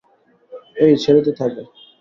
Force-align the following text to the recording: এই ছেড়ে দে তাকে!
এই 0.75 0.93
ছেড়ে 1.03 1.21
দে 1.25 1.31
তাকে! 1.39 1.61